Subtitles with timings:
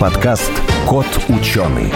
[0.00, 0.50] подкаст
[0.88, 1.92] «Кот ученый».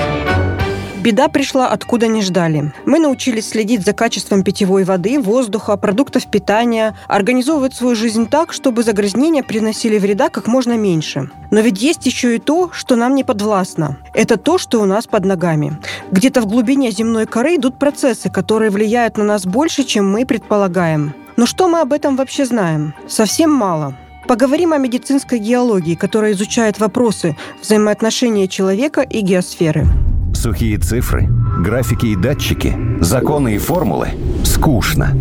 [1.01, 2.71] Беда пришла откуда не ждали.
[2.85, 8.83] Мы научились следить за качеством питьевой воды, воздуха, продуктов питания, организовывать свою жизнь так, чтобы
[8.83, 11.31] загрязнения приносили вреда как можно меньше.
[11.51, 13.97] Но ведь есть еще и то, что нам не подвластно.
[14.13, 15.79] Это то, что у нас под ногами.
[16.11, 21.15] Где-то в глубине земной коры идут процессы, которые влияют на нас больше, чем мы предполагаем.
[21.37, 22.95] Но что мы об этом вообще знаем?
[23.09, 23.95] Совсем мало.
[24.27, 29.87] Поговорим о медицинской геологии, которая изучает вопросы взаимоотношения человека и геосферы.
[30.35, 31.29] Сухие цифры,
[31.59, 34.09] графики и датчики, законы и формулы–
[34.45, 35.15] скучно.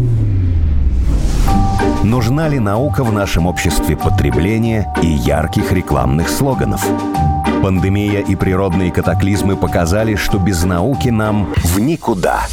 [2.03, 6.85] Нужна ли наука в нашем обществе потребления и ярких рекламных слоганов?
[7.61, 12.45] Пандемия и природные катаклизмы показали, что без науки нам в никуда.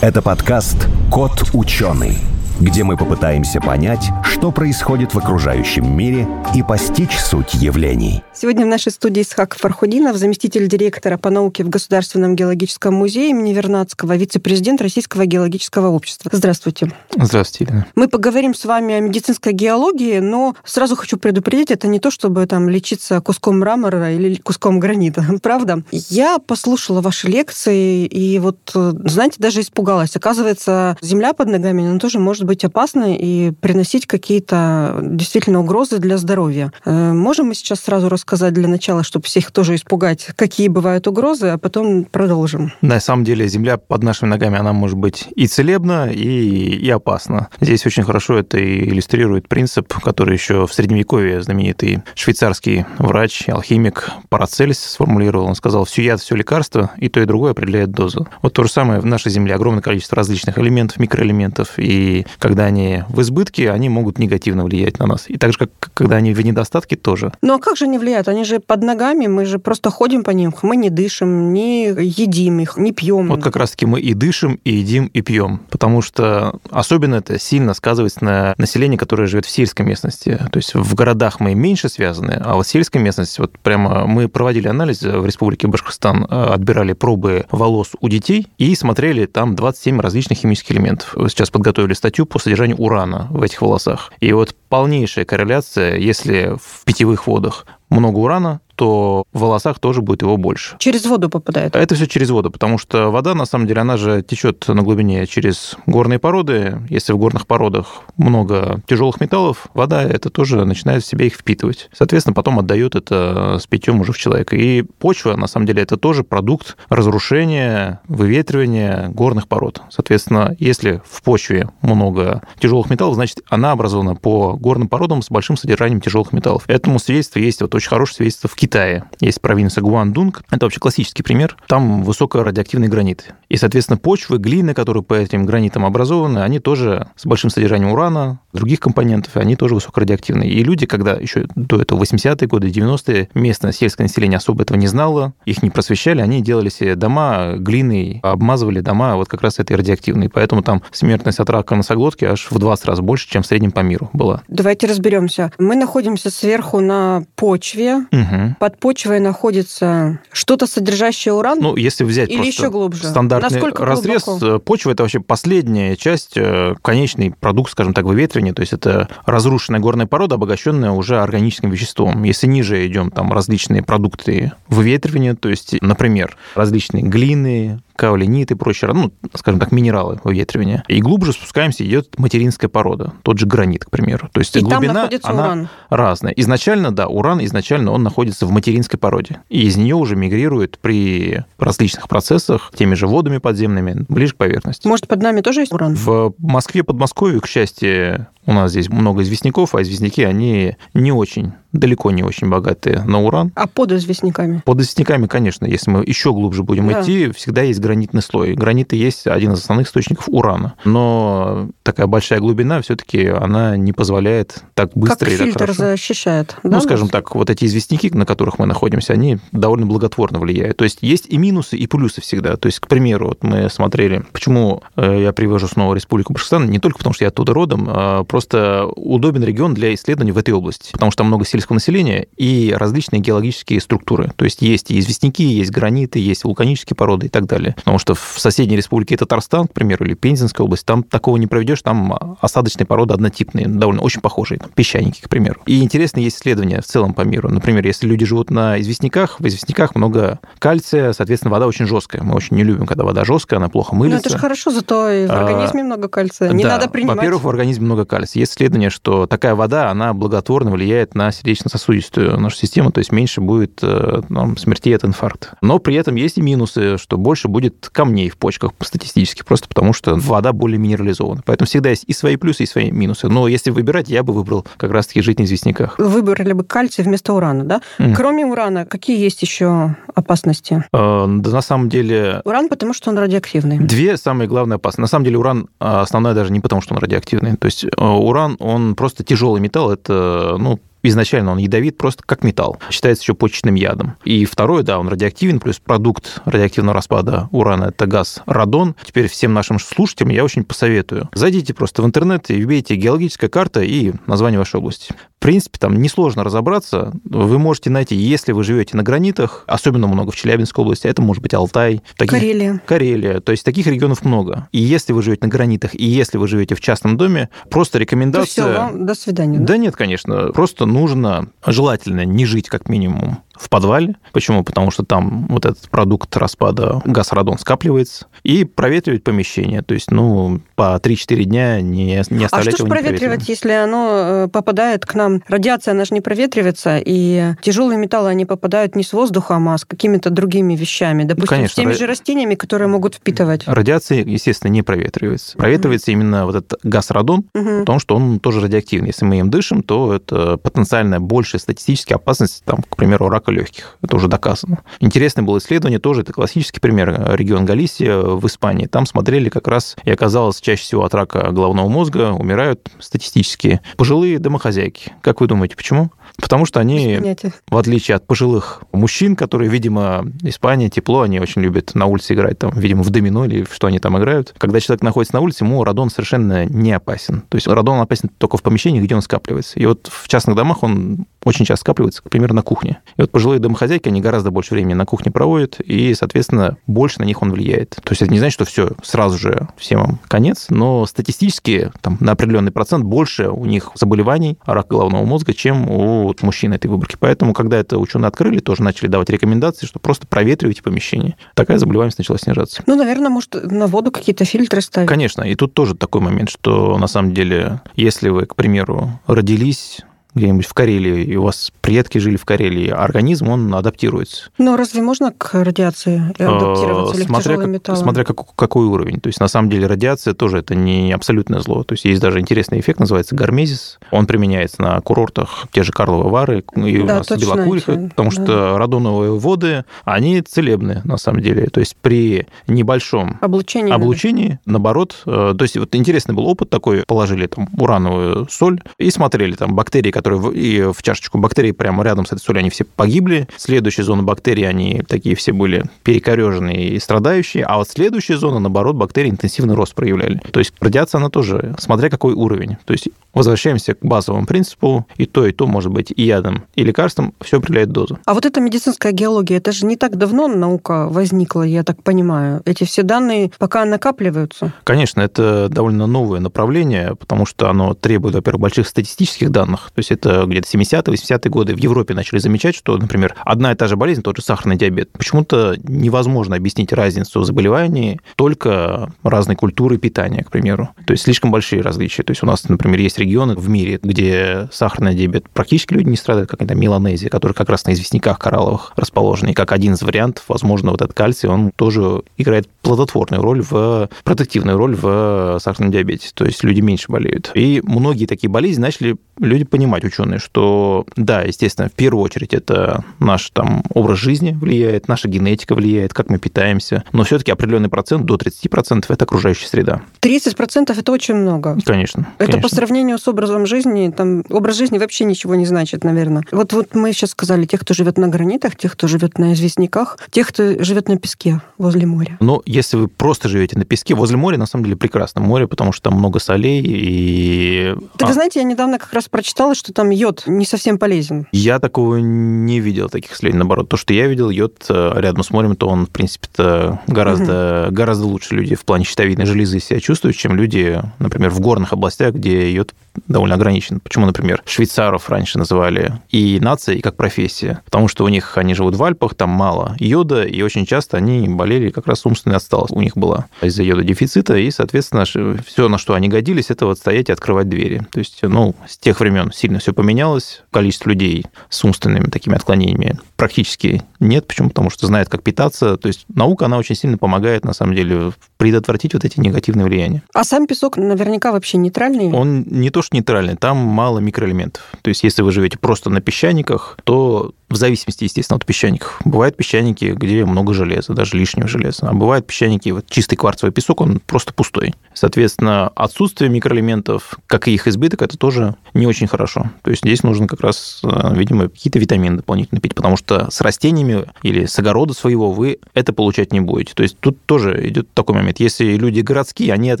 [0.00, 2.18] Это подкаст «Кот ученый»
[2.60, 8.22] где мы попытаемся понять, что происходит в окружающем мире и постичь суть явлений.
[8.34, 13.52] Сегодня в нашей студии Исхак Фархудинов, заместитель директора по науке в Государственном геологическом музее имени
[13.52, 16.30] Вернадского, вице-президент Российского геологического общества.
[16.32, 16.92] Здравствуйте.
[17.14, 17.86] Здравствуйте, Ирина.
[17.94, 22.46] Мы поговорим с вами о медицинской геологии, но сразу хочу предупредить, это не то, чтобы
[22.46, 25.82] там лечиться куском мрамора или куском гранита, правда?
[25.90, 30.16] Я послушала ваши лекции и вот, знаете, даже испугалась.
[30.16, 36.16] Оказывается, земля под ногами, она тоже может быть опасной и приносить какие-то действительно угрозы для
[36.16, 36.72] здоровья.
[36.84, 41.48] Э, можем мы сейчас сразу рассказать для начала, чтобы всех тоже испугать, какие бывают угрозы,
[41.48, 42.72] а потом продолжим.
[42.80, 47.48] На самом деле земля под нашими ногами, она может быть и целебна, и, и опасна.
[47.60, 54.78] Здесь очень хорошо это иллюстрирует принцип, который еще в Средневековье знаменитый швейцарский врач, алхимик Парацельс
[54.78, 55.46] сформулировал.
[55.46, 58.28] Он сказал, все яд, все лекарство, и то, и другое определяет дозу.
[58.42, 59.54] Вот то же самое в нашей земле.
[59.54, 65.06] Огромное количество различных элементов, микроэлементов, и когда они в избытке, они могут негативно влиять на
[65.06, 65.24] нас.
[65.28, 67.32] И так же, как когда они в недостатке, тоже.
[67.42, 68.28] Ну а как же они влияют?
[68.28, 72.60] Они же под ногами, мы же просто ходим по ним, мы не дышим, не едим
[72.60, 73.28] их, не пьем.
[73.28, 75.60] Вот как раз-таки мы и дышим, и едим, и пьем.
[75.70, 80.38] Потому что особенно это сильно сказывается на населении, которое живет в сельской местности.
[80.50, 84.68] То есть в городах мы меньше связаны, а вот сельская местность, вот прямо мы проводили
[84.68, 90.38] анализ в Республике Башкортостан, э, отбирали пробы волос у детей и смотрели там 27 различных
[90.38, 91.14] химических элементов.
[91.28, 94.12] Сейчас подготовили статью по содержанию урана в этих волосах.
[94.20, 100.22] И вот полнейшая корреляция, если в питьевых водах много урана, то в волосах тоже будет
[100.22, 100.76] его больше.
[100.78, 101.74] Через воду попадает?
[101.74, 105.26] Это все через воду, потому что вода, на самом деле, она же течет на глубине
[105.26, 106.80] через горные породы.
[106.88, 111.88] Если в горных породах много тяжелых металлов, вода это тоже начинает в себя их впитывать.
[111.92, 114.56] Соответственно, потом отдает это с питьем уже в человека.
[114.56, 119.82] И почва, на самом деле, это тоже продукт разрушения, выветривания горных пород.
[119.90, 125.56] Соответственно, если в почве много тяжелых металлов, значит, она образована по горным породам с большим
[125.56, 126.64] содержанием тяжелых металлов.
[126.66, 129.04] Этому свидетельство есть вот очень хорошее свидетельство в Китае.
[129.20, 130.42] Есть провинция Гуандунг.
[130.50, 131.56] Это вообще классический пример.
[131.68, 133.32] Там высокорадиоактивный гранит.
[133.48, 138.40] И, соответственно, почвы, глины, которые по этим гранитам образованы, они тоже с большим содержанием урана,
[138.52, 140.50] других компонентов, они тоже высокорадиоактивные.
[140.50, 144.88] И люди, когда еще до этого 80-е годы, 90-е, местное сельское население особо этого не
[144.88, 149.76] знало, их не просвещали, они делали себе дома глиной, обмазывали дома вот как раз этой
[149.76, 150.28] радиоактивной.
[150.28, 153.80] Поэтому там смертность от рака носоглотки аж в 20 раз больше, чем в среднем по
[153.80, 154.42] миру была.
[154.48, 155.52] Давайте разберемся.
[155.58, 158.06] Мы находимся сверху на почве.
[158.10, 158.55] Угу.
[158.58, 161.58] Под почвой находится что-то, содержащее уран?
[161.60, 163.08] Ну, если взять Или еще глубже?
[163.08, 164.58] стандартный Насколько разрез, глубоко?
[164.60, 169.80] почва– это вообще последняя часть, э, конечный продукт, скажем так, выветривания, то есть это разрушенная
[169.80, 172.22] горная порода, обогащенная уже органическим веществом.
[172.22, 178.92] Если ниже идем, там различные продукты выветривания, то есть, например, различные глины, каолинит и прочие,
[178.92, 180.84] ну, скажем так, минералы выветривания.
[180.86, 184.28] И глубже спускаемся, идет материнская порода, тот же гранит, к примеру.
[184.32, 185.68] То есть и глубина, там она уран.
[185.88, 186.32] разная.
[186.34, 189.40] Изначально, да, уран изначально он находится в материнской породе.
[189.48, 194.86] И из нее уже мигрирует при различных процессах, теми же водами подземными, ближе к поверхности.
[194.86, 195.94] Может, под нами тоже есть уран?
[195.94, 201.52] В Москве, Подмосковье, к счастью, у нас здесь много известняков, а известняки, они не очень,
[201.76, 203.52] далеко не очень богатые на уран.
[203.54, 204.62] А под известняками?
[204.64, 207.02] Под известняками, конечно, если мы еще глубже будем да.
[207.02, 208.54] идти, всегда есть гранитный слой.
[208.54, 210.74] Гранит и есть один из основных источников урана.
[210.84, 215.82] Но такая большая глубина все-таки она не позволяет так быстро как и так фильтр хорошо.
[215.82, 216.56] защищает.
[216.62, 220.76] Ну, скажем так, вот эти известняки, на которых мы находимся, они довольно благотворно влияют.
[220.76, 222.56] То есть есть и минусы, и плюсы всегда.
[222.56, 226.78] То есть, к примеру, вот мы смотрели, почему э, я привожу снова Республику Башкортостан, не
[226.78, 230.92] только потому, что я оттуда родом, а просто удобен регион для исследований в этой области,
[230.92, 234.32] потому что там много сельскохозяйственных сельского населения и различные геологические структуры.
[234.36, 237.74] То есть есть и известняки, есть граниты, есть вулканические породы и так далее.
[237.76, 241.82] Потому что в соседней республике Татарстан, к примеру, или Пензенская область, там такого не проведешь,
[241.82, 245.60] там осадочные породы однотипные, довольно очень похожие, там, песчаники, к примеру.
[245.66, 247.48] И интересно есть исследования в целом по миру.
[247.50, 252.22] Например, если люди живут на известняках, в известняках много кальция, соответственно, вода очень жесткая.
[252.22, 254.16] Мы очень не любим, когда вода жесткая, она плохо мылится.
[254.16, 256.52] Ну, это же хорошо, зато и в а, организме а, много кальция.
[256.52, 257.16] Не да, надо принимать.
[257.16, 258.40] Во-первых, в организме много кальция.
[258.40, 263.40] Есть исследование, что такая вода, она благотворно влияет на сердечно-сосудистую нашу систему, то есть меньше
[263.40, 265.56] будет э, там, смертей от инфаркта.
[265.62, 269.92] Но при этом есть и минусы, что больше будет камней в почках статистически, просто потому
[269.92, 271.42] что вода более минерализована.
[271.44, 273.28] Поэтому всегда есть и свои плюсы, и свои минусы.
[273.28, 275.98] Но если выбирать, я бы выбрал как раз-таки жить на известняках.
[275.98, 277.80] Выбрали бы кальций вместо урана, да?
[277.98, 278.14] Mm.
[278.14, 280.84] Кроме урана, какие есть еще опасности?
[280.92, 282.40] Э, да, на самом деле...
[282.44, 283.78] Уран, потому что он радиоактивный.
[283.78, 285.00] Две самые главные опасности.
[285.00, 287.56] На самом деле уран а, основной даже не потому, что он радиоактивный.
[287.56, 292.44] То есть э, уран, он просто тяжелый металл, это, ну, изначально он ядовит просто как
[292.44, 292.78] металл.
[292.90, 294.16] Считается еще почечным ядом.
[294.24, 298.94] И второе, да, он радиоактивен, плюс продукт радиоактивного распада урана– это газ радон.
[299.04, 301.28] Теперь всем нашим слушателям я очень посоветую.
[301.32, 305.14] Зайдите просто в интернет и вбейте геологическая карта и название вашей области.
[305.38, 307.12] В принципе, там несложно разобраться.
[307.24, 311.42] Вы можете найти, если вы живете на гранитах, особенно много в Челябинской области, это может
[311.42, 312.02] быть Алтай.
[312.16, 312.32] Таких...
[312.32, 312.82] Карелия.
[312.86, 313.40] Карелия.
[313.40, 314.68] То есть таких регионов много.
[314.72, 318.64] И если вы живете на гранитах, и если вы живете в частном доме, просто рекомендация...
[318.64, 319.58] То все, вам до свидания.
[319.58, 319.66] Да?
[319.66, 320.52] да нет, конечно.
[320.52, 324.16] Просто нужно желательно не жить как минимум в подвале.
[324.32, 324.64] Почему?
[324.64, 328.26] Потому что там вот этот продукт распада газ радон скапливается.
[328.42, 329.82] И проветривать помещение.
[329.82, 334.44] То есть, ну, по 3-4 дня не, не оставлять А что же проветривать, если оно
[334.44, 335.42] э, попадает к нам?
[335.48, 339.84] Радиация, она же не проветривается, и тяжелые металлы, они попадают не с воздухом, а с
[339.84, 341.24] какими-то другими вещами.
[341.24, 343.62] Допустим, Конечно, с теми же растениями, которые могут впитывать.
[343.66, 345.56] Радиация, естественно, не проветривается.
[345.56, 346.14] Проветривается mm-hmm.
[346.14, 347.80] именно вот этот газ радон, mm-hmm.
[347.80, 349.08] потому что он тоже радиоактивный.
[349.08, 353.96] Если мы им дышим, то это потенциально большая статистическая опасность, там, к примеру, рака легких.
[354.02, 354.82] Это уже доказано.
[355.00, 358.86] Интересное было исследование тоже, это классический пример, регион Галисия в Испании.
[358.86, 364.38] Там смотрели как раз, и оказалось, чаще всего от рака головного мозга умирают статистически пожилые
[364.38, 365.12] домохозяйки.
[365.22, 366.10] Как вы думаете, почему?
[366.40, 367.20] Потому что они,
[367.68, 372.58] в отличие от пожилых мужчин, которые, видимо, Испания, тепло, они очень любят на улице играть,
[372.58, 374.54] там, видимо, в домино или в что они там играют.
[374.58, 377.42] Когда человек находится на улице, ему радон совершенно не опасен.
[377.48, 379.78] То есть радон опасен только в помещении, где он скапливается.
[379.78, 382.98] И вот в частных домах он очень часто скапливается, например, на кухне.
[383.16, 387.24] И вот пожилые домохозяйки, они гораздо больше времени на кухне проводят, и, соответственно, больше на
[387.24, 387.90] них он влияет.
[387.90, 392.16] То есть это не значит, что все, сразу же всем вам конец, но статистически там,
[392.18, 396.88] на определенный процент больше у них заболеваний, рак головного мозга, чем у вот мужчин этой
[396.88, 397.16] выборки.
[397.18, 401.36] Поэтому, когда это ученые открыли, тоже начали давать рекомендации, что просто проветривайте помещение.
[401.54, 402.82] Такая заболеваемость начала снижаться.
[402.86, 405.08] Ну, наверное, может, на воду какие-то фильтры ставить.
[405.08, 405.42] Конечно.
[405.42, 410.00] И тут тоже такой момент, что на самом деле, если вы, к примеру, родились
[410.36, 414.50] где-нибудь в Карелии, и у вас предки жили в Карелии, организм, он адаптируется.
[414.58, 419.18] Но разве можно к радиации адаптироваться или смотря, к как, смотря как, какой уровень.
[419.18, 421.82] То есть, на самом деле, радиация тоже это не абсолютное зло.
[421.84, 423.98] То есть, есть даже интересный эффект, называется гармезис.
[424.10, 428.30] Он применяется на курортах, те же Карловы Вары и у да, нас Белокуриха, эти, потому
[428.30, 428.34] да.
[428.34, 431.66] что радоновые воды, они целебны, на самом деле.
[431.68, 437.04] То есть, при небольшом облучении, облучении наоборот, э, то есть, вот интересный был опыт такой,
[437.06, 441.72] положили там урановую соль и смотрели там бактерии, которые которые в, и в чашечку бактерий
[441.72, 443.48] прямо рядом с этой солью, они все погибли.
[443.56, 448.96] Следующая зона бактерий, они такие все были перекореженные и страдающие, а вот следующая зона, наоборот,
[448.96, 450.40] бактерии интенсивный рост проявляли.
[450.50, 452.76] То есть радиация, она тоже, смотря какой уровень.
[452.84, 456.82] То есть возвращаемся к базовому принципу, и то, и то может быть и ядом, и
[456.82, 458.18] лекарством, все определяет дозу.
[458.24, 462.62] А вот эта медицинская геология, это же не так давно наука возникла, я так понимаю.
[462.64, 464.72] Эти все данные пока накапливаются.
[464.82, 469.92] Конечно, это довольно новое направление, потому что оно требует, во-первых, больших статистических данных.
[469.94, 473.74] То есть это где-то 70-е, 80-е годы в Европе начали замечать, что, например, одна и
[473.74, 479.56] та же болезнь, тот же сахарный диабет, почему-то невозможно объяснить разницу в заболевании только разной
[479.56, 480.90] культуры питания, к примеру.
[481.06, 482.22] То есть слишком большие различия.
[482.22, 486.16] То есть у нас, например, есть регионы в мире, где сахарный диабет практически люди не
[486.16, 489.48] страдают, как это Меланезия, который как раз на известняках коралловых расположен.
[489.48, 494.08] И как один из вариантов, возможно, вот этот кальций, он тоже играет плодотворную роль в
[494.24, 496.30] протективную роль в сахарном диабете.
[496.34, 497.50] То есть люди меньше болеют.
[497.54, 503.04] И многие такие болезни начали люди понимать, ученые, что да, естественно, в первую очередь это
[503.18, 508.24] наш там образ жизни влияет, наша генетика влияет, как мы питаемся, но все-таки определенный процент,
[508.24, 510.02] до 30% это окружающая среда.
[510.20, 511.78] 30% это очень много.
[511.84, 512.26] Конечно.
[512.38, 512.68] Это конечно.
[512.68, 516.42] по сравнению с образом жизни, там образ жизни вообще ничего не значит, наверное.
[516.52, 520.18] Вот, вот мы сейчас сказали, тех, кто живет на гранитах, тех, кто живет на известняках,
[520.30, 522.36] тех, кто живет на песке возле моря.
[522.40, 525.92] Но если вы просто живете на песке, возле моря, на самом деле прекрасно море, потому
[525.92, 527.94] что там много солей и...
[528.16, 528.32] Так, а.
[528.32, 531.46] знаете, я недавно как раз прочитала, что что там йод не совсем полезен.
[531.52, 533.60] Я такого не видел, таких исследований.
[533.60, 537.84] Наоборот, то, что я видел, йод э, рядом с морем, то он, в принципе-то, гораздо,
[537.86, 537.94] угу.
[537.94, 542.34] гораздо лучше люди в плане щитовидной железы себя чувствуют, чем люди, например, в горных областях,
[542.34, 542.94] где йод
[543.28, 544.00] довольно ограничен.
[544.00, 547.80] Почему, например, швейцаров раньше называли и нацией, и как профессия?
[547.84, 551.48] Потому что у них, они живут в Альпах, там мало йода, и очень часто они
[551.48, 555.98] болели как раз умственной отсталость у них была из-за йода дефицита, и, соответственно, все, на
[555.98, 558.06] что они годились, это вот стоять и открывать двери.
[558.10, 563.18] То есть, ну, с тех времен сильно все поменялось, количество людей с умственными такими отклонениями
[563.36, 564.46] практически нет.
[564.46, 564.68] Почему?
[564.68, 565.96] Потому что знает, как питаться.
[565.96, 570.22] То есть наука, она очень сильно помогает, на самом деле, предотвратить вот эти негативные влияния.
[570.34, 572.32] А сам песок наверняка вообще нейтральный?
[572.32, 574.82] Он не то, что нейтральный, там мало микроэлементов.
[575.02, 579.20] То есть если вы живете просто на песчаниках, то в зависимости, естественно, от песчаников.
[579.24, 582.08] Бывают песчаники, где много железа, даже лишнего железа.
[582.08, 584.94] А бывают песчаники, вот чистый кварцевый песок, он просто пустой.
[585.14, 589.70] Соответственно, отсутствие микроэлементов, как и их избыток, это тоже не очень хорошо.
[589.82, 593.60] То есть здесь нужно как раз, э, видимо, какие-то витамины дополнительно пить, потому что с
[593.60, 596.94] растениями или с огорода своего вы это получать не будете.
[596.94, 598.60] То есть тут тоже идет такой момент.
[598.60, 600.00] Если люди городские, они от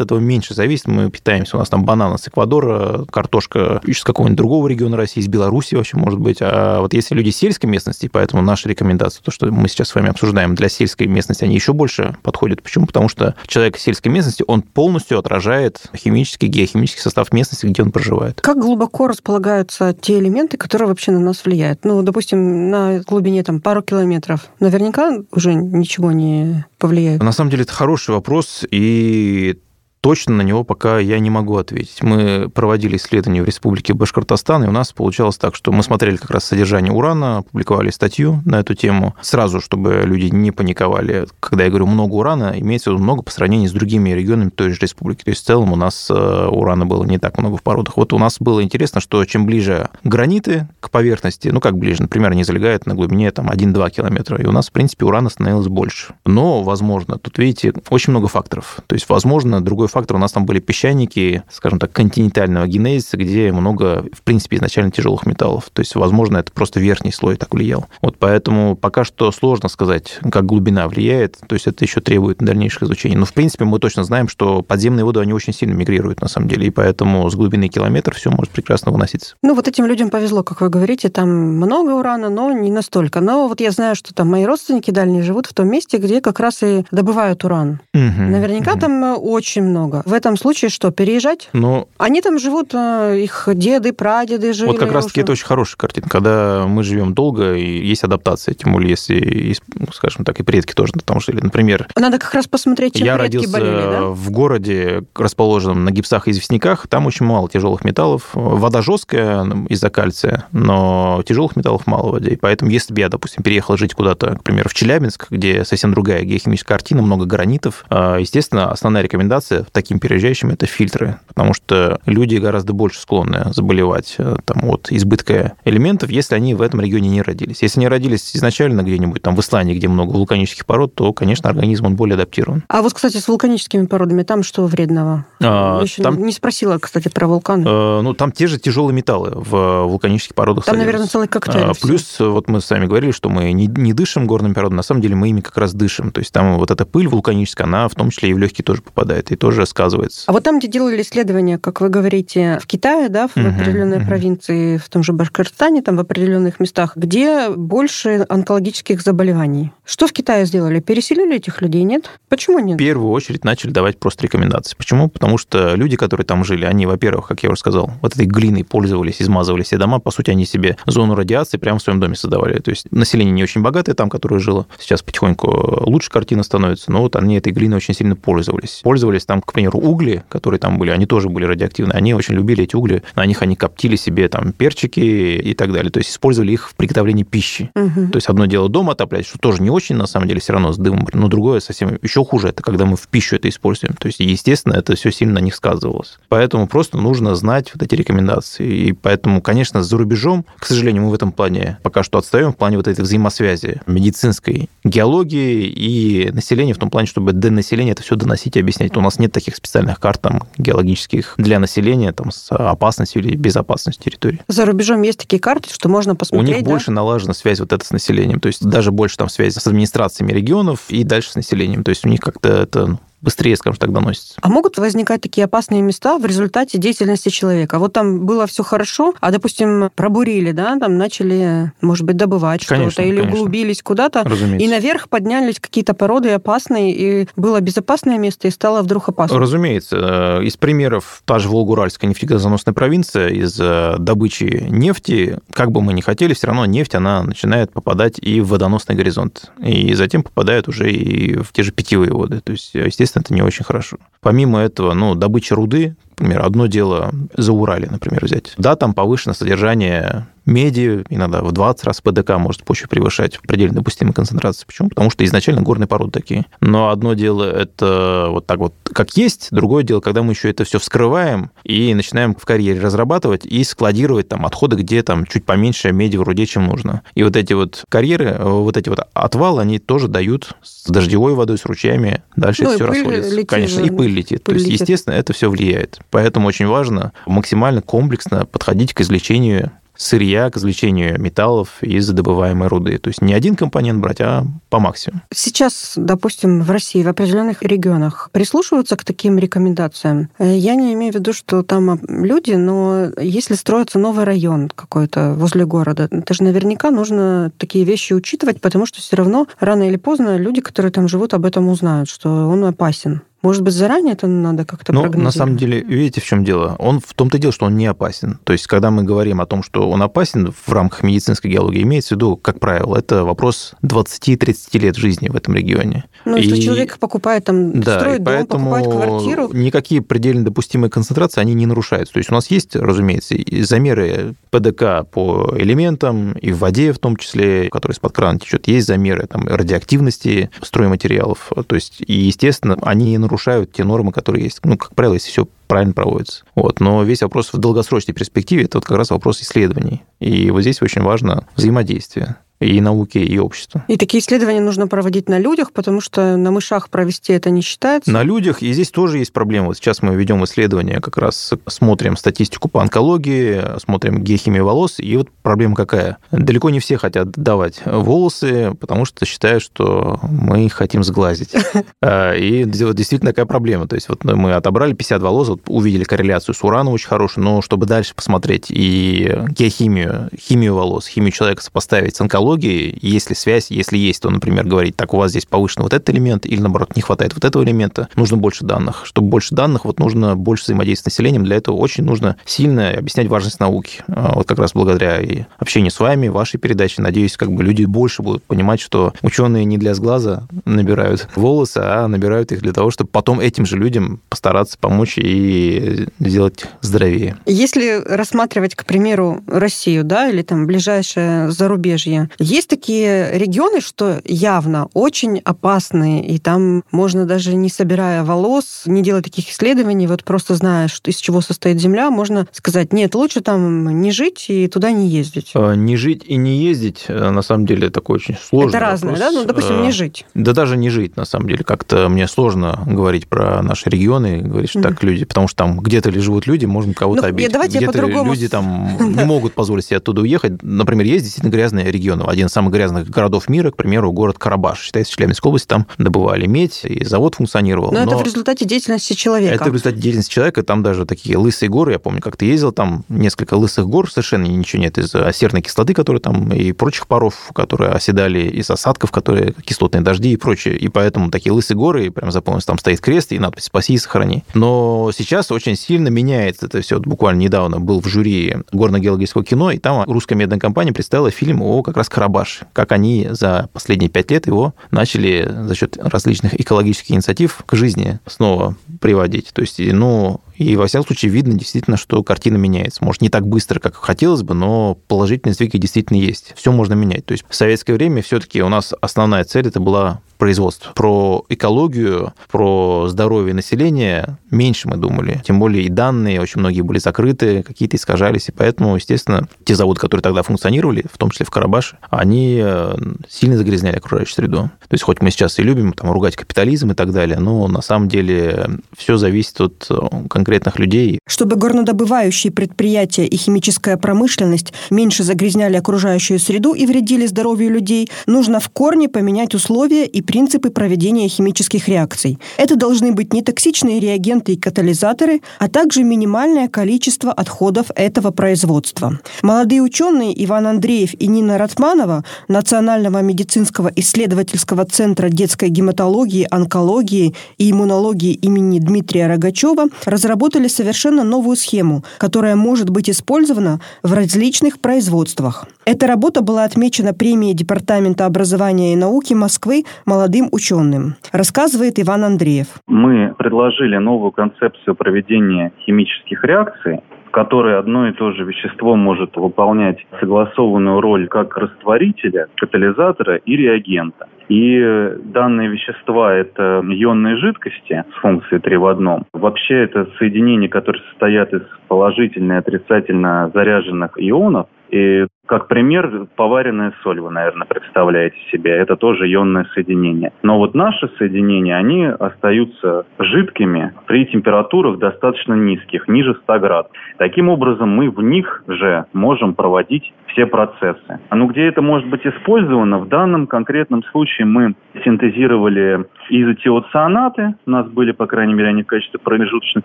[0.00, 0.88] этого меньше зависят.
[0.88, 5.28] Мы питаемся, у нас там бананы с Эквадора, картошка из какого-нибудь другого региона России, из
[5.28, 6.38] Беларуси вообще, может быть.
[6.40, 10.10] А вот если люди сельской местности, поэтому наши рекомендации, то, что мы сейчас с вами
[10.10, 12.62] обсуждаем для сельской местности, они еще больше подходят.
[12.62, 12.86] Почему?
[12.86, 18.40] Потому что человек сельской местности, он полностью отражает химический, геохимический состав местности, где он проживает.
[18.40, 21.84] Как глубоко располагаются те элементы, которые вообще на нас влияют?
[21.84, 24.48] Ну, допустим, на глубине там пару километров.
[24.60, 27.22] Наверняка уже ничего не повлияет.
[27.22, 29.58] На самом деле это хороший вопрос, и
[30.00, 32.02] точно на него пока я не могу ответить.
[32.02, 36.30] Мы проводили исследования в Республике Башкортостан, и у нас получалось так, что мы смотрели как
[36.30, 41.26] раз содержание урана, опубликовали статью на эту тему, сразу, чтобы люди не паниковали.
[41.40, 44.70] Когда я говорю много урана, имеется в виду много по сравнению с другими регионами той
[44.70, 45.24] же республики.
[45.24, 47.96] То есть в целом у нас э, урана было не так много в породах.
[47.96, 52.32] Вот у нас было интересно, что чем ближе граниты к поверхности, ну как ближе, например,
[52.32, 56.14] они залегают на глубине там 1-2 километра, и у нас, в принципе, урана становилось больше.
[56.24, 58.78] Но, возможно, тут, видите, очень много факторов.
[58.86, 63.50] То есть, возможно, другой фактор, у нас там были песчаники, скажем так, континентального генезиса, где
[63.50, 65.70] много, в принципе, изначально тяжелых металлов.
[65.72, 67.86] То есть, возможно, это просто верхний слой так влиял.
[68.02, 71.38] Вот поэтому пока что сложно сказать, как глубина влияет.
[71.48, 73.16] То есть, это еще требует дальнейших изучений.
[73.16, 76.48] Но, в принципе, мы точно знаем, что подземные воды, они очень сильно мигрируют, на самом
[76.48, 76.66] деле.
[76.66, 79.34] И поэтому с глубины километр все может прекрасно выноситься.
[79.42, 83.22] Ну, вот этим людям повезло, как вы говорите, там много урана, но не настолько.
[83.22, 86.38] Но вот я знаю, что там мои родственники дальние живут в том месте, где как
[86.38, 87.80] раз и добывают уран.
[87.94, 88.80] Угу, Наверняка угу.
[88.80, 90.02] там очень много.
[90.04, 91.48] В этом случае что, переезжать?
[91.52, 94.68] Ну, Они там живут, э, их деды, прадеды жили.
[94.68, 98.72] Вот как раз-таки это очень хорошая картина, когда мы живем долго, и есть адаптация, тем
[98.72, 101.88] более, если, ну, скажем так, и предки тоже потому что, например...
[101.96, 104.02] Надо как раз посмотреть, чем Я родился болели, да?
[104.06, 108.30] в городе, расположенном на гипсах и известняках, там очень мало тяжелых металлов.
[108.32, 112.30] Вода жесткая из-за кальция, но тяжелых металлов мало в воде.
[112.30, 115.92] И поэтому, если бы я, допустим, переехал жить куда-то, к примеру, в Челябинск, где совсем
[115.92, 122.00] другая геохимическая картина, много гранитов, э, естественно, основная рекомендация таким переезжающим это фильтры, потому что
[122.06, 127.08] люди гораздо больше склонны заболевать э, там, от избытка элементов, если они в этом регионе
[127.08, 127.62] не родились.
[127.62, 131.86] Если они родились изначально где-нибудь там в Исландии, где много вулканических пород, то, конечно, организм
[131.86, 132.64] он более адаптирован.
[132.68, 135.26] А вот, кстати, с вулканическими породами там что вредного?
[135.42, 136.22] А, Еще там...
[136.22, 137.66] не спросила, кстати, про вулканы.
[137.66, 140.64] Э, ну, там те же тяжелые металлы в вулканических породах.
[140.64, 140.86] Там, содержатся.
[140.86, 141.64] наверное, целый коктейль.
[141.64, 142.30] А, плюс, все.
[142.30, 145.14] вот мы с вами говорили, что мы не, не дышим горными породами, на самом деле
[145.14, 146.10] мы ими как раз дышим.
[146.10, 148.82] То есть там вот эта пыль вулканическая, она в том числе и в легкие тоже
[148.82, 150.24] попадает, и тоже сказывается оказывается.
[150.26, 153.98] А вот там, где делали исследования, как вы говорите, в Китае, да, в угу, определенной
[153.98, 154.06] угу.
[154.06, 159.72] провинции, в том же Башкортостане, там в определенных местах, где больше онкологических заболеваний.
[159.84, 160.80] Что в Китае сделали?
[160.80, 162.10] Переселили этих людей, нет?
[162.28, 162.76] Почему нет?
[162.76, 164.74] В первую очередь начали давать просто рекомендации.
[164.76, 165.08] Почему?
[165.08, 168.64] Потому что люди, которые там жили, они, во-первых, как я уже сказал, вот этой глиной
[168.64, 170.00] пользовались, измазывали все дома.
[170.00, 172.58] По сути, они себе зону радиации прямо в своем доме создавали.
[172.58, 174.66] То есть население не очень богатое там, которое жило.
[174.78, 178.80] Сейчас потихоньку лучше картина становится, но вот они этой глиной очень сильно пользовались.
[178.82, 181.92] Пользовались там, к примеру, угли, которые там были, они тоже были радиоактивны.
[181.92, 183.02] Они очень любили эти угли.
[183.14, 185.90] На них они коптили себе там перчики и так далее.
[185.90, 187.70] То есть использовали их в приготовлении пищи.
[187.76, 188.08] Угу.
[188.08, 190.72] То есть одно дело дома отоплять, что тоже не очень, на самом деле, все равно
[190.72, 191.06] с дымом.
[191.12, 193.94] Но другое совсем еще хуже, это когда мы в пищу это используем.
[193.94, 196.18] То есть, естественно, это все сильно на них сказывалось.
[196.28, 198.88] Поэтому просто нужно знать вот эти рекомендации.
[198.88, 202.56] И поэтому, конечно, за рубежом, к сожалению, мы в этом плане пока что отстаем, в
[202.56, 208.02] плане вот этой взаимосвязи медицинской геологии и населения, в том плане, чтобы до населения это
[208.02, 208.96] все доносить и объяснять.
[208.96, 214.02] У нас нет таких специальных карт там, геологических для населения там, с опасностью или безопасностью
[214.02, 214.40] территории.
[214.48, 216.70] За рубежом есть такие карты, что можно посмотреть, У них да?
[216.70, 220.32] больше налажена связь вот эта с населением, то есть даже больше там связи с администрациями
[220.32, 221.84] регионов и дальше с населением.
[221.84, 224.34] То есть у них как-то это быстрее, скажем так, доносится.
[224.40, 227.80] А могут возникать такие опасные места в результате деятельности человека?
[227.80, 233.02] Вот там было все хорошо, а, допустим, пробурили, да, там начали, может быть, добывать что-то,
[233.02, 233.34] или конечно.
[233.34, 234.24] углубились куда-то,
[234.60, 239.40] и наверх поднялись какие-то породы опасные, и было безопасное место, и стало вдруг опасно.
[239.40, 240.38] Разумеется.
[240.42, 246.00] Из примеров та же Волгуральская нефтегазоносная провинция, из э, добычи нефти, как бы мы ни
[246.00, 250.92] хотели, все равно нефть, она начинает попадать и в водоносный горизонт, и затем попадает уже
[250.92, 252.40] и в те же питьевые воды.
[252.40, 253.98] То есть, естественно, это не очень хорошо.
[254.20, 258.54] Помимо этого, ну, добыча руды, например, одно дело за Урале, например, взять.
[258.58, 264.14] Да, там повышено содержание меди, иногда в 20 раз ПДК может почва превышать предельно допустимой
[264.14, 264.64] концентрации.
[264.64, 264.88] Почему?
[264.88, 266.46] Потому что изначально горные породы такие.
[266.60, 270.64] Но одно дело это вот так вот как есть, другое дело, когда мы еще это
[270.64, 275.92] все вскрываем и начинаем в карьере разрабатывать и складировать там отходы, где там чуть поменьше
[275.92, 277.02] меди в руде, чем нужно.
[277.14, 281.58] И вот эти вот карьеры, вот эти вот отвалы, они тоже дают с дождевой водой,
[281.58, 283.34] с ручьями, дальше ну, все расходится.
[283.34, 284.44] Летит, Конечно, и пыль летит.
[284.44, 284.80] Пыль То есть, летит.
[284.80, 285.98] естественно, это все влияет.
[286.10, 292.98] Поэтому очень важно максимально комплексно подходить к извлечению сырья к извлечению металлов из добываемой руды.
[292.98, 295.22] То есть не один компонент брать, а по максимуму.
[295.32, 300.28] Сейчас, допустим, в России, в определенных регионах прислушиваются к таким рекомендациям.
[300.38, 305.34] Э, я не имею в виду, что там люди, но если строится новый район какой-то
[305.34, 309.96] возле города, это же наверняка нужно такие вещи учитывать, потому что все равно рано или
[309.96, 313.22] поздно люди, которые там живут, об этом узнают, что он опасен.
[313.42, 316.74] Может быть, заранее это надо как-то Ну, на самом деле, видите, в чем дело?
[316.78, 318.38] Он в том-то дело, что он не опасен.
[318.44, 322.14] То есть, когда мы говорим о том, что он опасен в рамках медицинской геологии, имеется
[322.14, 326.04] в виду, как правило, это вопрос 20-30 лет жизни в этом регионе.
[326.24, 329.50] Ну, если человек покупает там, да, строит дом, покупает квартиру...
[329.52, 332.14] никакие предельно допустимые концентрации, они не нарушаются.
[332.14, 337.16] То есть, у нас есть, разумеется, замеры ПДК по элементам, и в воде в том
[337.16, 341.52] числе, который из-под крана течет, есть замеры там, радиоактивности стройматериалов.
[341.66, 344.60] То есть, и, естественно, они не нарушают те нормы, которые есть.
[344.64, 346.44] Ну, как правило, если все правильно проводится.
[346.54, 346.80] Вот.
[346.80, 350.02] Но весь вопрос в долгосрочной перспективе– это вот как раз вопрос исследований.
[350.20, 353.84] И вот здесь очень важно взаимодействие и науки, и общества.
[353.88, 358.10] И такие исследования нужно проводить на людях, потому что на мышах провести это не считается.
[358.10, 359.68] На людях, и здесь тоже есть проблема.
[359.68, 365.16] Вот сейчас мы ведем исследования, как раз смотрим статистику по онкологии, смотрим геохимию волос, и
[365.16, 366.18] вот проблема какая?
[366.30, 371.54] Далеко не все хотят давать волосы, потому что считают, что мы хотим сглазить.
[372.02, 373.88] А, и действительно такая проблема.
[373.88, 377.62] То есть вот мы отобрали 50 волос, вот увидели корреляцию с ураном очень хорошую, но
[377.62, 383.34] чтобы дальше посмотреть и геохимию, химию волос, химию человека сопоставить с онкологией, технологии, есть ли
[383.34, 386.60] связь, если есть, то, например, говорить, так, у вас здесь повышен вот этот элемент, или,
[386.60, 389.02] наоборот, не хватает вот этого элемента, нужно больше данных.
[389.04, 393.26] Чтобы больше данных, вот нужно больше взаимодействовать с населением, для этого очень нужно сильно объяснять
[393.28, 394.04] важность науки.
[394.08, 397.84] А вот как раз благодаря и общению с вами, вашей передаче, надеюсь, как бы люди
[397.84, 402.90] больше будут понимать, что ученые не для сглаза набирают волосы, а набирают их для того,
[402.90, 407.36] чтобы потом этим же людям постараться помочь и сделать здоровее.
[407.46, 414.88] Если рассматривать, к примеру, Россию, да, или там ближайшее зарубежье, есть такие регионы, что явно
[414.94, 420.54] очень опасные, и там можно даже не собирая волос, не делать таких исследований, вот просто
[420.54, 424.90] зная, что, из чего состоит Земля, можно сказать, нет, лучше там не жить и туда
[424.90, 425.52] не ездить.
[425.54, 429.14] А, не жить и не ездить, э, на самом деле, такой очень сложный Это разное,
[429.14, 429.32] вопрос.
[429.32, 429.40] да?
[429.40, 430.26] Ну, допустим, не э, жить.
[430.34, 431.64] Да даже не жить, на самом деле.
[431.64, 436.10] Как-то мне сложно говорить про наши регионы, говорить, что так люди, потому что там где-то
[436.10, 437.52] ли живут люди, можем кого-то ну, обидеть.
[437.52, 440.62] Давайте где-то люди там не могут позволить себе оттуда уехать.
[440.62, 444.82] Например, есть действительно грязные регионы один из самых грязных городов мира, к примеру, город Карабаш.
[444.82, 447.92] Считается, в Челябинской области там добывали медь, и завод функционировал.
[447.92, 449.54] Но, но это в результате деятельности человека.
[449.54, 450.62] Это в результате деятельности человека.
[450.62, 454.46] Там даже такие лысые горы, я помню, как ты ездил, там несколько лысых гор, совершенно
[454.46, 459.54] ничего нет из серной кислоты, которая там, и прочих паров, которые оседали из осадков, которые
[459.64, 460.76] кислотные дожди и прочее.
[460.76, 464.44] И поэтому такие лысые горы, прям запомнилось, там стоит крест и надпись «Спаси и сохрани».
[464.54, 466.96] Но сейчас очень сильно меняется это все.
[466.96, 471.62] Вот буквально недавно был в жюри горно-геологического кино, и там русская медная компания представила фильм
[471.62, 476.58] о как раз Карабаш, как они за последние пять лет его начали за счет различных
[476.58, 479.50] экологических инициатив к жизни снова приводить.
[479.52, 483.04] То есть, ну, и во всяком случае видно действительно, что картина меняется.
[483.04, 486.54] Может, не так быстро, как хотелось бы, но положительные сдвиги действительно есть.
[486.56, 487.26] Все можно менять.
[487.26, 490.92] То есть в советское время все-таки у нас основная цель это была производства.
[490.94, 495.40] Про экологию, про здоровье населения меньше мы думали.
[495.44, 498.48] Тем более и данные очень многие были закрыты, какие-то искажались.
[498.48, 502.96] И поэтому, естественно, те заводы, которые тогда функционировали, в том числе в Карабаше, они э,
[503.28, 504.70] сильно загрязняли окружающую среду.
[504.88, 507.82] То есть хоть мы сейчас и любим там, ругать капитализм и так далее, но на
[507.82, 509.94] самом деле все зависит от э,
[510.28, 511.18] конкретных людей.
[511.26, 518.60] Чтобы горнодобывающие предприятия и химическая промышленность меньше загрязняли окружающую среду и вредили здоровью людей, нужно
[518.60, 522.38] в корне поменять условия и принципы проведения химических реакций.
[522.58, 529.18] Это должны быть нетоксичные реагенты и катализаторы, а также минимальное количество отходов этого производства.
[529.42, 537.70] Молодые ученые Иван Андреев и Нина Ратманова Национального медицинского исследовательского центра детской гематологии, онкологии и
[537.70, 545.66] иммунологии имени Дмитрия Рогачева разработали совершенно новую схему, которая может быть использована в различных производствах.
[545.88, 552.66] Эта работа была отмечена премией Департамента образования и науки Москвы молодым ученым, рассказывает Иван Андреев.
[552.88, 559.36] Мы предложили новую концепцию проведения химических реакций, в которой одно и то же вещество может
[559.36, 564.26] выполнять согласованную роль как растворителя, катализатора и реагента.
[564.48, 564.80] И
[565.22, 569.26] данные вещества– это ионные жидкости с функцией 3 в одном.
[569.32, 576.92] Вообще это соединения, которые состоят из положительно и отрицательно заряженных ионов, и как пример, поваренная
[577.02, 578.72] соль вы, наверное, представляете себе.
[578.72, 580.32] Это тоже ионное соединение.
[580.42, 586.96] Но вот наши соединения, они остаются жидкими при температурах достаточно низких, ниже 100 градусов.
[587.18, 591.18] Таким образом, мы в них же можем проводить все процессы.
[591.30, 592.98] Ну, где это может быть использовано?
[592.98, 597.54] В данном конкретном случае мы синтезировали изотиоцианаты.
[597.66, 599.84] У нас были, по крайней мере, они в качестве промежуточных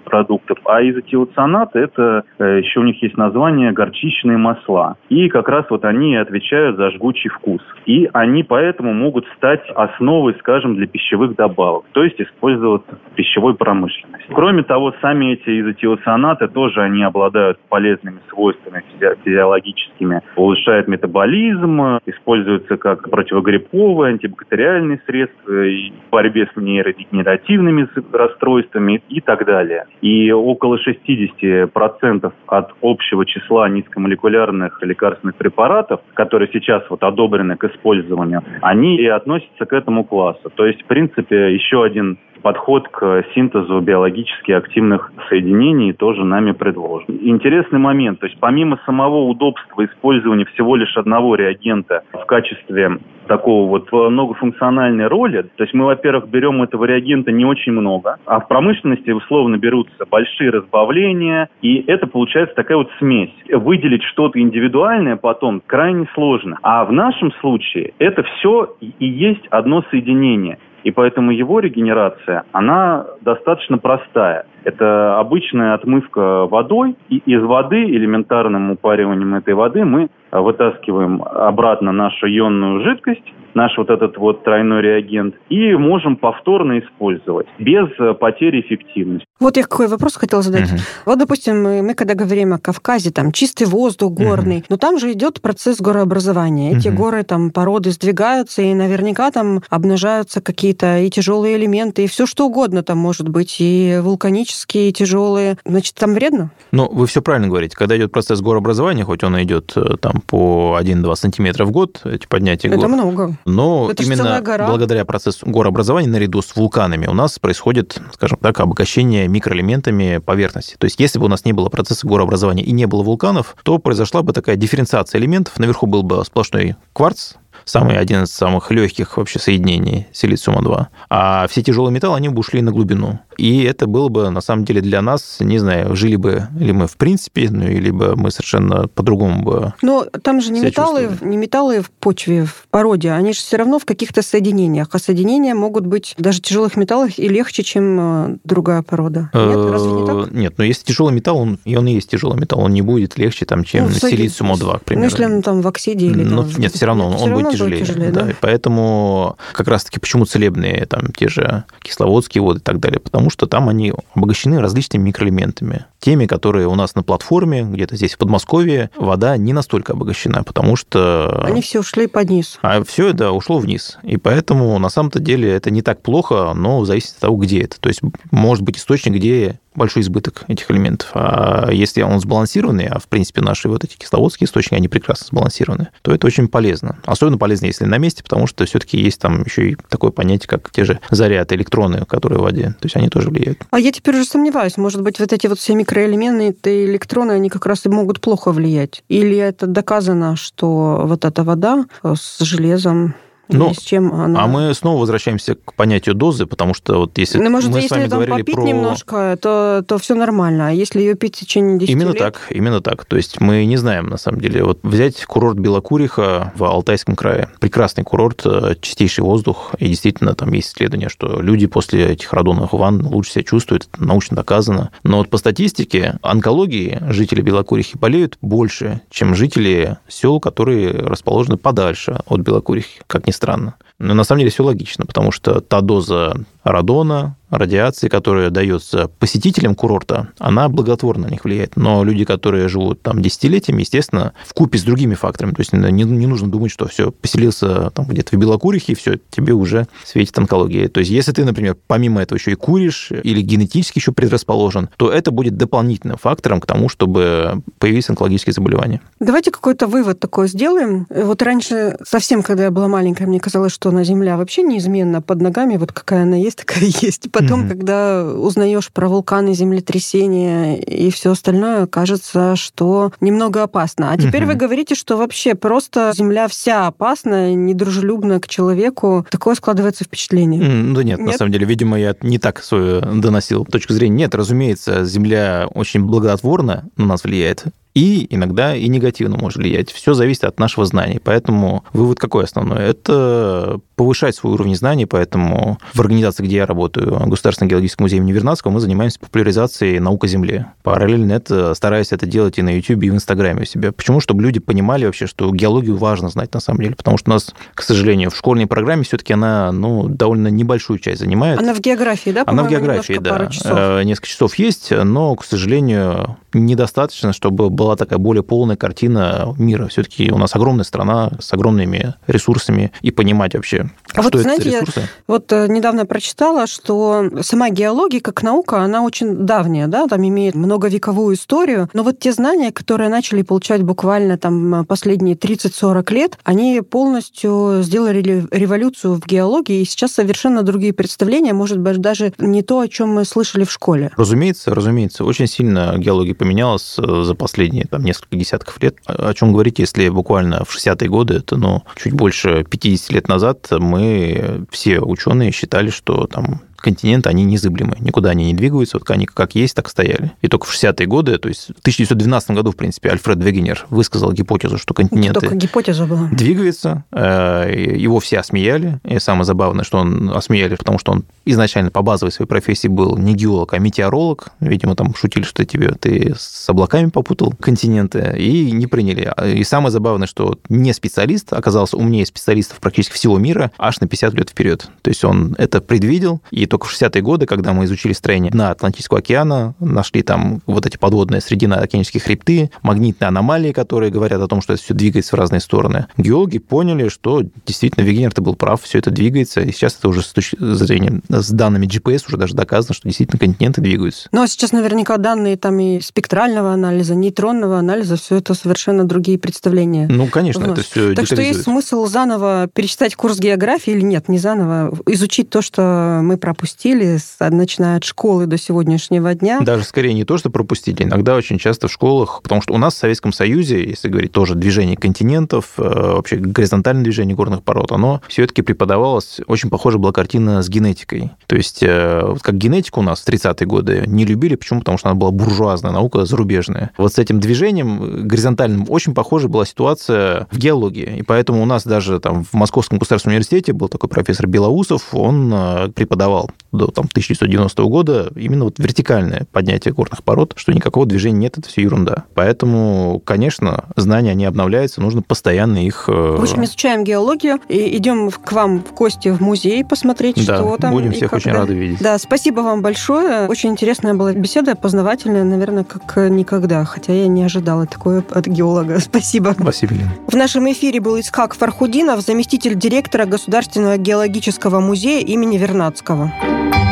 [0.01, 0.57] продуктов.
[0.65, 4.97] А изотиоцианаты– это э, еще у них есть название горчичные масла.
[5.09, 7.61] И как раз вот они отвечают за жгучий вкус.
[7.85, 13.55] И они поэтому могут стать основой, скажем, для пищевых добавок, то есть использоваться в пищевой
[13.55, 14.27] промышленности.
[14.33, 18.83] Кроме того, сами эти изотиоцианаты тоже они обладают полезными свойствами
[19.23, 29.21] физиологическими, улучшают метаболизм, используются как противогрипповые, антибактериальные средства и в борьбе с нейродегенеративными расстройствами и
[29.21, 29.85] так далее.
[30.01, 38.41] И около 60% от общего числа низкомолекулярных лекарственных препаратов, которые сейчас вот одобрены к использованию,
[38.61, 40.51] они и относятся к этому классу.
[40.55, 47.17] То есть, в принципе, еще один подход к синтезу биологически активных соединений тоже нами предложен.
[47.21, 53.69] Интересный момент, то есть помимо самого удобства использования всего лишь одного реагента в качестве такого
[53.69, 55.43] вот многофункциональной роли.
[55.55, 60.05] То есть мы, во-первых, берем этого реагента не очень много, а в промышленности условно берутся
[60.09, 63.33] большие разбавления, и это получается такая вот смесь.
[63.49, 66.57] Выделить что-то индивидуальное потом крайне сложно.
[66.61, 70.57] А в нашем случае это все и есть одно соединение.
[70.83, 74.45] И поэтому его регенерация, она достаточно простая.
[74.63, 82.27] Это обычная отмывка водой, и из воды, элементарным упариванием этой воды, мы вытаскиваем обратно нашу
[82.27, 87.87] ионную жидкость, наш вот этот вот тройной реагент, и можем повторно использовать без
[88.19, 89.25] потери эффективности.
[89.39, 90.71] Вот я какой вопрос хотела задать.
[90.71, 90.79] Угу.
[91.07, 94.65] Вот, допустим, мы, мы когда говорим о Кавказе, там чистый воздух горный, угу.
[94.69, 96.77] но там же идет процесс горообразования.
[96.77, 96.97] Эти угу.
[96.97, 102.45] горы, там породы сдвигаются, и наверняка там обнажаются какие-то и тяжелые элементы, и все что
[102.45, 105.57] угодно там может быть, и вулканические, и тяжелые.
[105.65, 106.51] Значит, там вредно?
[106.71, 107.75] Ну, вы все правильно говорите.
[107.75, 112.27] Когда идет процесс горообразования, хоть он идет э, там по 1-2 сантиметра в год, эти
[112.27, 112.87] поднятия Это гор.
[112.87, 113.37] много.
[113.45, 119.27] Но Это именно благодаря процессу горообразования наряду с вулканами у нас происходит, скажем так, обогащение
[119.27, 120.75] микроэлементами поверхности.
[120.77, 123.77] То есть если бы у нас не было процесса горообразования и не было вулканов, то
[123.77, 125.57] произошла бы такая дифференциация элементов.
[125.59, 127.33] Наверху был бы сплошной кварц,
[127.65, 130.87] самый один из самых легких вообще соединений силициума-2.
[131.09, 133.19] А все тяжелые металлы, они бы ушли на глубину.
[133.37, 136.87] И это было бы, на самом деле, для нас, не знаю, жили бы ли мы
[136.87, 141.81] в принципе, ну, либо мы совершенно по-другому бы Но там же не металлы, не металлы
[141.81, 144.89] в почве, в породе, они же все равно в каких-то соединениях.
[144.91, 149.29] А соединения могут быть даже тяжелых металлов и легче, чем э, другая порода.
[149.33, 150.15] Нет, разве не так?
[150.15, 152.81] Э, нет, но если тяжелый металл, он, и он и есть тяжелый металл, он не
[152.81, 155.05] будет легче, там, чем ну, силициум-2, к примеру.
[155.05, 156.23] Ну, если он там в оксиде или...
[156.23, 157.85] Но, там, нет, все равно он, он будет тяжелее.
[157.85, 158.25] тяжелее да?
[158.25, 158.33] Да.
[158.41, 163.47] Поэтому как раз-таки почему целебные там те же кисловодские воды и так далее, потому что
[163.47, 165.85] там они обогащены различными микроэлементами.
[165.99, 170.75] Теми, которые у нас на платформе, где-то здесь в Подмосковье, вода не настолько обогащена, потому
[170.75, 171.43] что...
[171.45, 172.59] Они все ушли под низ.
[172.61, 173.97] А все это ушло вниз.
[174.03, 177.79] И поэтому на самом-то деле это не так плохо, но зависит от того, где это.
[177.79, 181.09] То есть может быть источник, где большой избыток этих элементов.
[181.13, 185.89] А если он сбалансированный, а в принципе наши вот эти кисловодские источники, они прекрасно сбалансированы,
[186.01, 186.97] то это очень полезно.
[187.05, 190.69] Особенно полезно, если на месте, потому что все-таки есть там еще и такое понятие, как
[190.71, 192.75] те же заряд, электроны, которые в воде.
[192.79, 193.59] То есть они тоже влияют.
[193.71, 197.65] А я теперь уже сомневаюсь, может быть, вот эти вот все микроэлементы, электроны, они как
[197.65, 199.03] раз и могут плохо влиять?
[199.07, 203.15] Или это доказано, что вот эта вода с железом
[203.57, 204.43] Ну, с чем она...
[204.43, 207.87] А мы снова возвращаемся к понятию дозы, потому что вот если ну, может, мы если
[207.87, 208.63] с вами говорили попить про...
[208.63, 210.69] немножко, то, то все нормально.
[210.69, 212.17] А если ее пить в течение 10 Именно лет...
[212.17, 213.05] так, именно так.
[213.05, 214.63] То есть мы не знаем, на самом деле.
[214.63, 217.49] Вот взять курорт Белокуриха в Алтайском крае.
[217.59, 219.73] Прекрасный курорт, э, чистейший воздух.
[219.79, 223.87] И действительно, там есть исследования, что люди после этих радоновых ванн лучше себя чувствуют.
[223.93, 224.91] Это научно доказано.
[225.03, 232.19] Но вот по статистике онкологии жители Белокурихи болеют больше, чем жители сел, которые расположены подальше
[232.25, 233.75] от Белокурихи, как ни странно.
[234.01, 236.33] Но на самом деле все логично, потому что та доза
[236.63, 241.75] радона, радиации, которая дается посетителям курорта, она благотворно на них влияет.
[241.75, 245.51] Но люди, которые живут там десятилетиями, естественно, в купе с другими факторами.
[245.51, 249.19] То есть не, не нужно думать, что все, поселился там где-то в Белокурихе, и все,
[249.29, 250.87] тебе уже светит онкология.
[250.87, 255.11] То есть если ты, например, помимо этого еще и куришь или генетически еще предрасположен, то
[255.11, 259.01] это будет дополнительным фактором к тому, чтобы появились онкологические заболевания.
[259.19, 261.05] Давайте какой-то вывод такой сделаем.
[261.09, 265.41] Вот раньше, совсем когда я была маленькая, мне казалось, что на Земля вообще неизменно под
[265.41, 267.69] ногами, вот какая она есть, такая есть потом, mm-hmm.
[267.69, 274.11] когда узнаешь про вулканы, землетрясения и все остальное, кажется, что немного опасно.
[274.11, 274.47] А теперь mm-hmm.
[274.47, 279.25] вы говорите, что вообще просто Земля вся опасна, недружелюбна к человеку.
[279.29, 280.61] Такое складывается впечатление.
[280.61, 283.93] Mm, ну да нет, нет, на самом деле, видимо, я не так свою доносил точку
[283.93, 284.15] зрения.
[284.15, 289.91] Нет, разумеется, Земля очень благотворно на нас влияет и иногда и негативно может влиять.
[289.91, 291.19] Все зависит от нашего знания.
[291.23, 292.83] Поэтому вывод какой основной?
[292.83, 298.31] Это повышать свой уровень знаний, поэтому в организации, где я работаю, Государственный геологический музей имени
[298.31, 300.67] Вернадского, мы занимаемся популяризацией наук о Земле.
[300.83, 303.91] Параллельно это стараюсь это делать и на YouTube, и в Инстаграме у себя.
[303.91, 304.19] Почему?
[304.19, 307.53] Чтобы люди понимали вообще, что геологию важно знать на самом деле, потому что у нас,
[307.75, 311.59] к сожалению, в школьной программе все-таки она ну, довольно небольшую часть занимает.
[311.59, 312.43] Она в географии, да?
[312.47, 313.47] Она в географии, да.
[313.47, 313.71] Часов.
[313.71, 319.87] Э, несколько часов есть, но, к сожалению, недостаточно, чтобы была такая более полная картина мира.
[319.87, 324.43] Все-таки у нас огромная страна с огромными ресурсами, и понимать вообще, а что вот, это
[324.43, 324.99] знаете, ресурсы.
[325.01, 330.27] Я вот э, недавно прочитала, что сама геология как наука, она очень давняя, да, там
[330.27, 336.37] имеет многовековую историю, но вот те знания, которые начали получать буквально там последние 30-40 лет,
[336.43, 342.61] они полностью сделали революцию в геологии, и сейчас совершенно другие представления, может быть, даже не
[342.61, 344.11] то, о чем мы слышали в школе.
[344.17, 345.23] Разумеется, разумеется.
[345.23, 348.95] Очень сильно геология поменялась э, за последние там, несколько десятков лет.
[349.05, 353.67] О чем говорить, если буквально в 60-е годы, это ну, чуть больше 50 лет назад,
[353.69, 359.25] мы все ученые считали, что там континенты, они незыблемы, никуда они не двигаются, вот они
[359.25, 360.31] как есть, так стояли.
[360.41, 364.31] И только в 60-е годы, то есть в 1912 году, в принципе, Альфред Вегенер высказал
[364.31, 366.29] гипотезу, что континенты только гипотеза была.
[366.31, 371.91] двигаются, э, его все осмеяли, и самое забавное, что он осмеяли, потому что он изначально
[371.91, 376.33] по базовой своей профессии был не геолог, а метеоролог, видимо, там шутили, что тебе ты
[376.37, 379.31] с облаками попутал континенты, и не приняли.
[379.55, 384.33] И самое забавное, что не специалист оказался умнее специалистов практически всего мира аж на 50
[384.33, 384.89] лет вперед.
[385.01, 388.71] То есть он это предвидел, и только в 60-е годы, когда мы изучили строение дна
[388.71, 394.61] Атлантического океана, нашли там вот эти подводные срединно-океанические хребты, магнитные аномалии, которые говорят о том,
[394.61, 396.07] что это все двигается в разные стороны.
[396.15, 400.27] Геологи поняли, что действительно Вегенер-то был прав, все это двигается, и сейчас это уже с
[400.27, 404.29] точки зрения, с данными GPS уже даже доказано, что действительно континенты двигаются.
[404.31, 409.37] Ну, а сейчас наверняка данные там и спектрального анализа, нейтронного анализа, все это совершенно другие
[409.37, 410.07] представления.
[410.07, 414.39] Ну, конечно, это все Так что есть смысл заново перечитать курс географии или нет, не
[414.39, 419.61] заново, изучить то, что мы пропустили пропустили, начиная от школы до сегодняшнего дня.
[419.61, 421.03] Даже скорее не то, что пропустили.
[421.03, 424.53] Иногда очень часто в школах, потому что у нас в Советском Союзе, если говорить тоже
[424.53, 430.61] движение континентов, э, вообще горизонтальное движение горных пород, оно все-таки преподавалось, очень похоже была картина
[430.61, 431.31] с генетикой.
[431.47, 434.81] То есть, э, как генетику у нас в 30-е годы не любили, почему?
[434.81, 436.91] Потому что она была буржуазная наука, зарубежная.
[436.97, 441.17] Вот с этим движением горизонтальным очень похожа была ситуация в геологии.
[441.17, 445.51] И поэтому у нас даже там в Московском государственном университете был такой профессор Белоусов, он
[445.51, 451.39] э, преподавал до там, 1990 года именно вот вертикальное поднятие горных пород, что никакого движения
[451.39, 452.25] нет, это все ерунда.
[452.33, 456.05] Поэтому, конечно, знания, они обновляются, нужно постоянно их...
[456.07, 460.57] Э, в общем, изучаем геологию и идем к вам в гости в музей посмотреть, да,
[460.57, 460.91] что там.
[460.91, 461.49] будем всех когда.
[461.49, 461.99] очень рады видеть.
[461.99, 463.47] Да, спасибо вам большое.
[463.47, 468.99] Очень интересная была беседа, познавательная, наверное, как никогда, хотя я не ожидала такое от геолога.
[469.11, 469.55] Спасибо.
[469.59, 470.11] Спасибо, Лена.
[470.27, 476.31] В нашем эфире был Исхак Фархудинов, заместитель директора Государственного геологического музея имени Вернадского.
[476.41, 476.90] thank you